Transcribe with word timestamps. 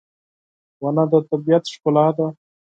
•ونه 0.81 1.03
د 1.11 1.13
طبیعت 1.29 1.63
ښکلا 1.73 2.07
ده. 2.17 2.27